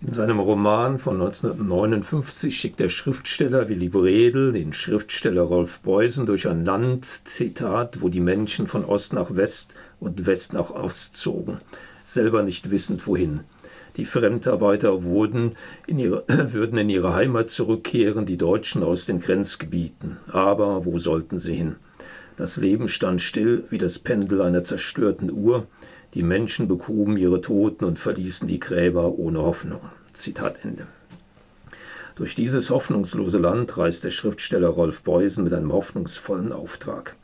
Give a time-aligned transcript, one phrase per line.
[0.00, 6.46] In seinem Roman von 1959 schickt der Schriftsteller Willy Bredel den Schriftsteller Rolf Beusen durch
[6.46, 11.58] ein Land, Zitat, wo die Menschen von Ost nach West und West nach Ost zogen,
[12.04, 13.40] selber nicht wissend wohin.
[13.96, 15.56] Die Fremdarbeiter wurden
[15.88, 16.22] in ihre,
[16.52, 20.18] würden in ihre Heimat zurückkehren, die Deutschen aus den Grenzgebieten.
[20.28, 21.74] Aber wo sollten sie hin?
[22.36, 25.66] Das Leben stand still wie das Pendel einer zerstörten Uhr.
[26.14, 29.80] Die Menschen begruben ihre Toten und verließen die Gräber ohne Hoffnung.
[30.14, 30.86] Zitat Ende.
[32.16, 37.14] Durch dieses hoffnungslose Land reist der Schriftsteller Rolf Beusen mit einem hoffnungsvollen Auftrag.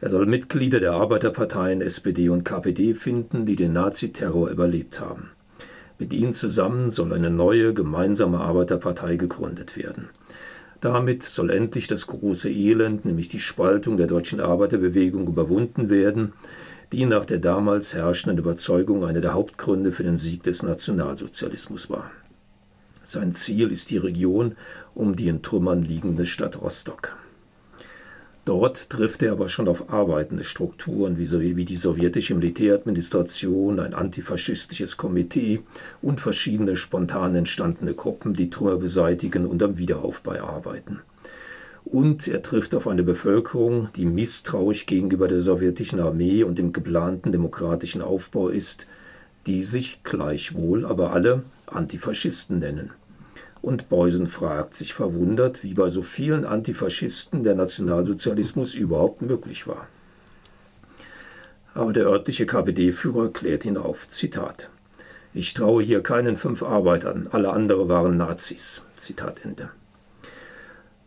[0.00, 5.30] Er soll Mitglieder der Arbeiterparteien SPD und KPD finden, die den Naziterror überlebt haben.
[5.98, 10.08] Mit ihnen zusammen soll eine neue gemeinsame Arbeiterpartei gegründet werden.
[10.84, 16.34] Damit soll endlich das große Elend, nämlich die Spaltung der deutschen Arbeiterbewegung, überwunden werden,
[16.92, 22.10] die nach der damals herrschenden Überzeugung einer der Hauptgründe für den Sieg des Nationalsozialismus war.
[23.02, 24.56] Sein Ziel ist die Region
[24.94, 27.16] um die in Trümmern liegende Stadt Rostock.
[28.44, 35.62] Dort trifft er aber schon auf arbeitende Strukturen wie die sowjetische Militäradministration, ein antifaschistisches Komitee
[36.02, 41.00] und verschiedene spontan entstandene Gruppen, die Trümmer beseitigen und am Wiederaufbau arbeiten.
[41.86, 47.32] Und er trifft auf eine Bevölkerung, die misstrauisch gegenüber der sowjetischen Armee und dem geplanten
[47.32, 48.86] demokratischen Aufbau ist,
[49.46, 52.90] die sich gleichwohl aber alle Antifaschisten nennen.
[53.64, 59.88] Und Beusen fragt sich verwundert, wie bei so vielen Antifaschisten der Nationalsozialismus überhaupt möglich war.
[61.72, 64.06] Aber der örtliche KPD-Führer klärt ihn auf.
[64.08, 64.68] Zitat.
[65.32, 68.82] Ich traue hier keinen fünf Arbeitern, alle andere waren Nazis.
[68.96, 69.70] Zitat Ende.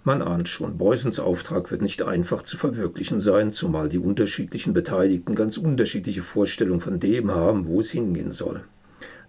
[0.04, 5.36] Man ahnt schon, Beusens Auftrag wird nicht einfach zu verwirklichen sein, zumal die unterschiedlichen Beteiligten
[5.36, 8.64] ganz unterschiedliche Vorstellungen von dem haben, wo es hingehen soll.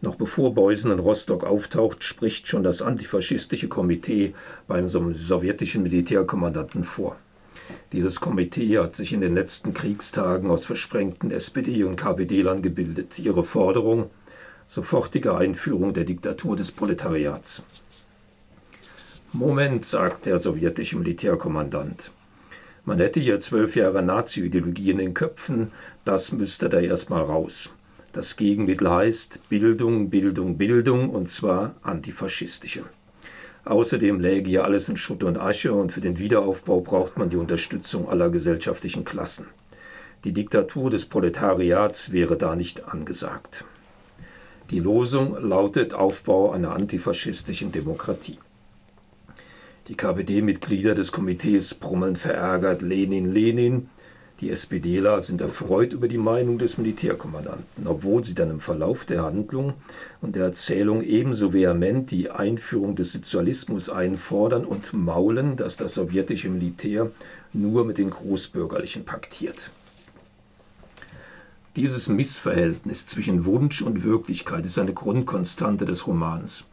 [0.00, 4.34] Noch bevor Beusen in Rostock auftaucht, spricht schon das antifaschistische Komitee
[4.68, 7.16] beim sowjetischen Militärkommandanten vor.
[7.92, 13.18] Dieses Komitee hat sich in den letzten Kriegstagen aus versprengten SPD- und KPD-Lern gebildet.
[13.18, 14.10] Ihre Forderung
[14.66, 17.62] sofortige Einführung der Diktatur des Proletariats.
[19.32, 22.12] Moment, sagt der sowjetische Militärkommandant.
[22.84, 25.72] Man hätte hier zwölf Jahre Nazi-Ideologie in den Köpfen,
[26.04, 27.70] das müsste da erstmal raus.
[28.18, 32.82] Das Gegenmittel heißt Bildung, Bildung, Bildung und zwar antifaschistische.
[33.64, 37.36] Außerdem läge hier alles in Schutt und Asche und für den Wiederaufbau braucht man die
[37.36, 39.46] Unterstützung aller gesellschaftlichen Klassen.
[40.24, 43.64] Die Diktatur des Proletariats wäre da nicht angesagt.
[44.72, 48.40] Die Losung lautet Aufbau einer antifaschistischen Demokratie.
[49.86, 53.88] Die KPD-Mitglieder des Komitees brummeln verärgert Lenin, Lenin,
[54.40, 59.24] die SPDler sind erfreut über die Meinung des Militärkommandanten, obwohl sie dann im Verlauf der
[59.24, 59.74] Handlung
[60.20, 66.50] und der Erzählung ebenso vehement die Einführung des Sozialismus einfordern und maulen, dass das sowjetische
[66.50, 67.10] Militär
[67.52, 69.70] nur mit den Großbürgerlichen paktiert.
[71.74, 76.64] Dieses Missverhältnis zwischen Wunsch und Wirklichkeit ist eine Grundkonstante des Romans.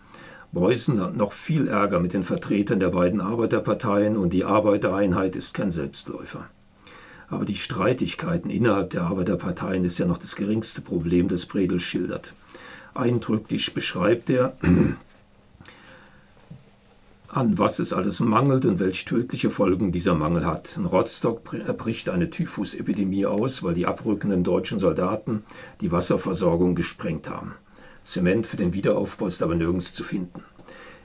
[0.53, 5.53] Preußen hat noch viel Ärger mit den Vertretern der beiden Arbeiterparteien und die Arbeitereinheit ist
[5.53, 6.47] kein Selbstläufer.
[7.27, 12.33] Aber die Streitigkeiten innerhalb der Arbeiterparteien ist ja noch das geringste Problem, das Bredel schildert.
[12.93, 14.55] Eindrücklich beschreibt er,
[17.27, 20.77] an was es alles mangelt und welche tödliche Folgen dieser Mangel hat.
[20.77, 25.43] In Rostock bricht eine Typhusepidemie aus, weil die abrückenden deutschen Soldaten
[25.81, 27.55] die Wasserversorgung gesprengt haben.
[28.03, 30.43] Zement für den Wiederaufbau ist aber nirgends zu finden.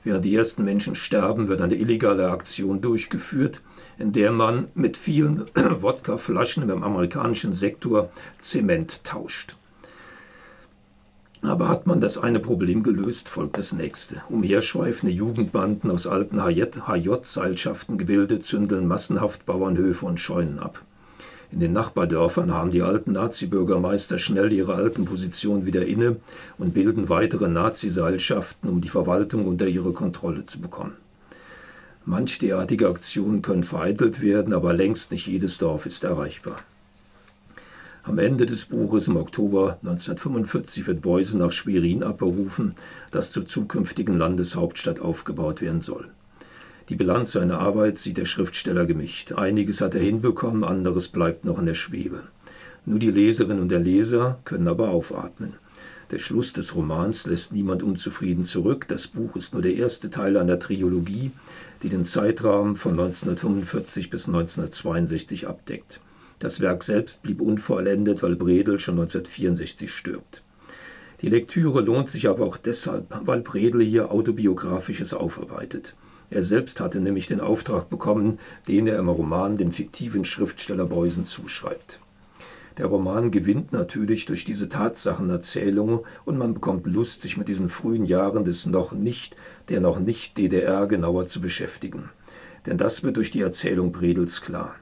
[0.03, 3.61] Während die ersten Menschen sterben, wird eine illegale Aktion durchgeführt,
[3.99, 5.45] in der man mit vielen
[5.81, 8.09] Wodkaflaschen im amerikanischen Sektor
[8.39, 9.57] Zement tauscht.
[11.43, 14.23] Aber hat man das eine Problem gelöst, folgt das nächste.
[14.29, 20.83] Umherschweifende Jugendbanden aus alten HJ-Seilschaften gebildet zündeln massenhaft Bauernhöfe und Scheunen ab.
[21.53, 26.17] In den Nachbardörfern haben die alten Nazi-Bürgermeister schnell ihre alten Positionen wieder inne
[26.59, 30.97] und bilden weitere Nazi-Seilschaften, um die Verwaltung unter ihre Kontrolle zu bekommen.
[32.05, 36.57] Manch derartige Aktionen können vereitelt werden, aber längst nicht jedes Dorf ist erreichbar.
[38.05, 42.75] Am Ende des Buches im Oktober 1945 wird Beusen nach Schwerin abberufen,
[43.11, 46.09] das zur zukünftigen Landeshauptstadt aufgebaut werden soll.
[46.89, 49.33] Die Bilanz seiner Arbeit sieht der Schriftsteller gemischt.
[49.33, 52.25] Einiges hat er hinbekommen, anderes bleibt noch in der Schwebe.
[52.87, 55.55] Nur die Leserin und der Leser können aber aufatmen.
[56.11, 58.87] Der Schluss des Romans lässt niemand unzufrieden zurück.
[58.89, 61.31] Das Buch ist nur der erste Teil einer Trilogie,
[61.85, 66.01] die den Zeitraum von 1945 bis 1962 abdeckt.
[66.41, 70.43] Das Werk selbst blieb unvollendet, weil Bredel schon 1964 stirbt.
[71.21, 75.95] Die Lektüre lohnt sich aber auch deshalb, weil Bredel hier autobiografisches aufarbeitet.
[76.31, 78.39] Er selbst hatte nämlich den Auftrag bekommen,
[78.69, 82.01] den er im Roman dem fiktiven Schriftsteller Beusen zuschreibt.
[82.79, 88.05] Der Roman gewinnt natürlich durch diese Tatsachenerzählung und man bekommt Lust, sich mit diesen frühen
[88.05, 89.37] Jahren des noch nicht,
[89.69, 92.11] der noch nicht DDR genauer zu beschäftigen.
[92.65, 94.77] Denn das wird durch die Erzählung Bredels klar.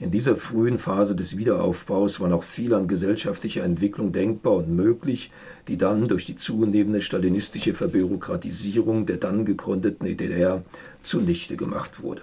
[0.00, 5.32] In dieser frühen Phase des Wiederaufbaus war noch viel an gesellschaftlicher Entwicklung denkbar und möglich,
[5.66, 10.62] die dann durch die zunehmende stalinistische Verbürokratisierung der dann gegründeten DDR
[11.02, 12.22] zunichte gemacht wurde